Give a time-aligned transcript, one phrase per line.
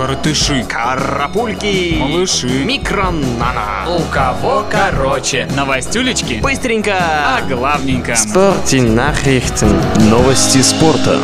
[0.00, 1.96] коротыши, Карапульки.
[1.98, 2.46] малыши.
[2.64, 3.84] Микронана.
[3.86, 5.46] У кого короче?
[5.54, 6.40] Новостюлечки?
[6.42, 6.94] Быстренько.
[6.98, 8.12] А главненько.
[8.12, 9.78] Nachrichten.
[10.08, 11.18] Новости спорта.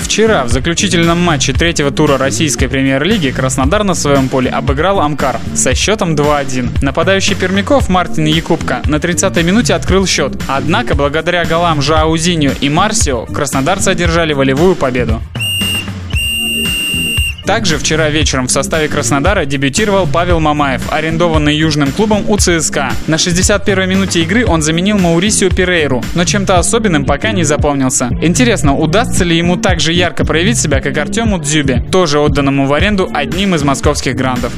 [0.00, 5.72] Вчера в заключительном матче третьего тура российской премьер-лиги Краснодар на своем поле обыграл Амкар со
[5.76, 6.82] счетом 2-1.
[6.82, 10.32] Нападающий Пермяков Мартин Якубка на 30-й минуте открыл счет.
[10.48, 15.22] Однако, благодаря голам Жаузиньо и Марсио, краснодарцы одержали волевую победу.
[17.48, 22.92] Также вчера вечером в составе Краснодара дебютировал Павел Мамаев, арендованный южным клубом у ЦСКА.
[23.06, 28.10] На 61-й минуте игры он заменил Маурисио Пирейру, но чем-то особенным пока не запомнился.
[28.20, 32.74] Интересно, удастся ли ему так же ярко проявить себя, как Артему Дзюбе, тоже отданному в
[32.74, 34.52] аренду одним из московских грандов.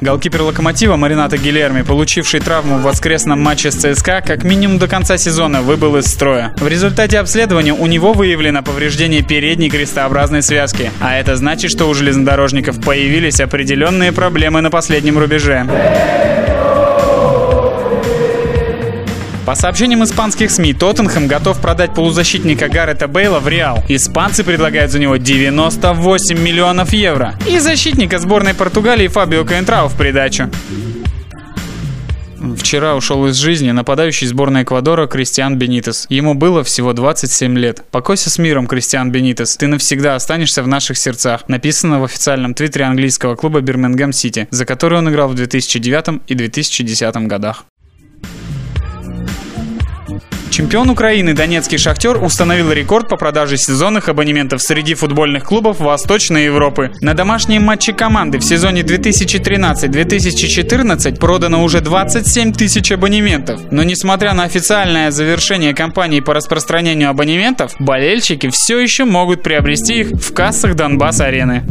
[0.00, 5.18] Голкипер «Локомотива» Марината Гилерми, получивший травму в воскресном матче с ЦСКА, как минимум до конца
[5.18, 6.54] сезона выбыл из строя.
[6.56, 10.90] В результате обследования у него выявлено повреждение передней крестообразной связки.
[11.00, 15.66] А это значит, что у железнодорожников появились определенные проблемы на последнем рубеже.
[19.48, 23.82] По сообщениям испанских СМИ, Тоттенхэм готов продать полузащитника Гаррета Бейла в Реал.
[23.88, 27.34] Испанцы предлагают за него 98 миллионов евро.
[27.48, 30.50] И защитника сборной Португалии Фабио Коэнтрау в придачу.
[32.58, 36.04] Вчера ушел из жизни нападающий сборной Эквадора Кристиан Бенитес.
[36.10, 37.82] Ему было всего 27 лет.
[37.90, 39.56] Покойся с миром, Кристиан Бенитес.
[39.56, 41.48] Ты навсегда останешься в наших сердцах.
[41.48, 46.34] Написано в официальном твиттере английского клуба Бирмингем Сити, за который он играл в 2009 и
[46.34, 47.64] 2010 годах.
[50.58, 56.90] Чемпион Украины Донецкий Шахтер установил рекорд по продаже сезонных абонементов среди футбольных клубов Восточной Европы.
[57.00, 63.60] На домашние матчи команды в сезоне 2013-2014 продано уже 27 тысяч абонементов.
[63.70, 70.08] Но несмотря на официальное завершение кампании по распространению абонементов, болельщики все еще могут приобрести их
[70.08, 71.62] в кассах Донбасс-арены.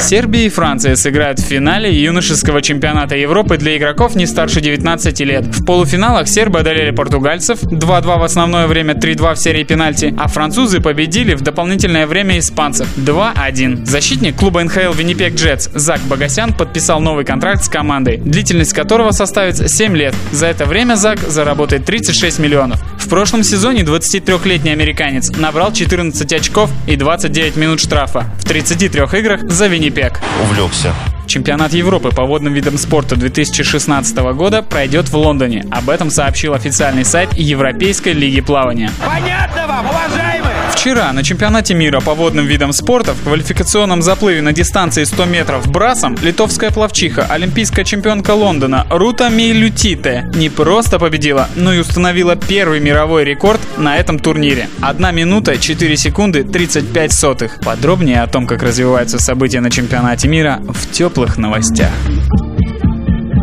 [0.00, 5.44] Сербия и Франция сыграют в финале юношеского чемпионата Европы для игроков не старше 19 лет.
[5.44, 10.80] В полуфиналах сербы одолели португальцев 2-2 в основное время, 3-2 в серии пенальти, а французы
[10.80, 13.84] победили в дополнительное время испанцев 2-1.
[13.84, 19.68] Защитник клуба НХЛ Виннипек Джетс Зак Багасян подписал новый контракт с командой, длительность которого составит
[19.68, 20.14] 7 лет.
[20.30, 22.80] За это время Зак заработает 36 миллионов.
[22.98, 29.40] В прошлом сезоне 23-летний американец набрал 14 очков и 29 минут штрафа в 33 играх
[29.50, 30.20] за Виннипек.
[30.42, 30.94] увлекся.
[31.26, 35.66] Чемпионат Европы по водным видам спорта 2016 года пройдет в Лондоне.
[35.70, 38.90] Об этом сообщил официальный сайт Европейской лиги плавания.
[39.04, 40.73] Понятно вам, уважаемые?
[40.84, 45.66] Вчера на чемпионате мира по водным видам спорта в квалификационном заплыве на дистанции 100 метров
[45.66, 52.80] брасом литовская пловчиха, олимпийская чемпионка Лондона Рута Мейлютите не просто победила, но и установила первый
[52.80, 54.68] мировой рекорд на этом турнире.
[54.82, 57.60] 1 минута 4 секунды 35 сотых.
[57.60, 61.92] Подробнее о том, как развиваются события на чемпионате мира в теплых новостях.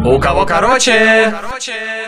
[0.05, 1.33] У кого короче?
[1.41, 2.00] Короче.